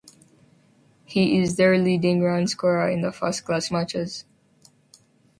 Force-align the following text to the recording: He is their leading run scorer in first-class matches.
He 1.05 1.37
is 1.39 1.57
their 1.57 1.77
leading 1.77 2.23
run 2.23 2.47
scorer 2.47 2.89
in 2.89 3.11
first-class 3.11 3.69
matches. 3.69 4.25